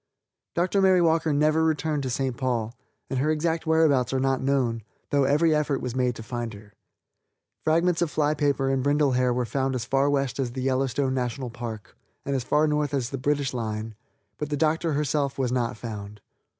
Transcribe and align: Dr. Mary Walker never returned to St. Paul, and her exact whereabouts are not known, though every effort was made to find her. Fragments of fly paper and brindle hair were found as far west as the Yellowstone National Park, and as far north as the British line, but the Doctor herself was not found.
Dr. 0.55 0.81
Mary 0.81 0.99
Walker 0.99 1.31
never 1.31 1.63
returned 1.63 2.01
to 2.01 2.09
St. 2.09 2.35
Paul, 2.35 2.75
and 3.07 3.19
her 3.19 3.29
exact 3.29 3.67
whereabouts 3.67 4.11
are 4.11 4.19
not 4.19 4.41
known, 4.41 4.81
though 5.11 5.25
every 5.25 5.53
effort 5.53 5.79
was 5.79 5.95
made 5.95 6.15
to 6.15 6.23
find 6.23 6.55
her. 6.55 6.73
Fragments 7.63 8.01
of 8.01 8.09
fly 8.09 8.33
paper 8.33 8.67
and 8.71 8.81
brindle 8.81 9.11
hair 9.11 9.31
were 9.31 9.45
found 9.45 9.75
as 9.75 9.85
far 9.85 10.09
west 10.09 10.39
as 10.39 10.53
the 10.53 10.63
Yellowstone 10.63 11.13
National 11.13 11.51
Park, 11.51 11.95
and 12.25 12.35
as 12.35 12.43
far 12.43 12.65
north 12.65 12.95
as 12.95 13.11
the 13.11 13.19
British 13.19 13.53
line, 13.53 13.93
but 14.39 14.49
the 14.49 14.57
Doctor 14.57 14.93
herself 14.93 15.37
was 15.37 15.51
not 15.51 15.77
found. 15.77 16.19